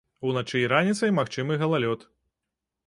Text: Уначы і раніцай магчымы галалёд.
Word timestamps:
Уначы 0.29 0.61
і 0.61 0.69
раніцай 0.71 1.13
магчымы 1.19 1.61
галалёд. 1.67 2.09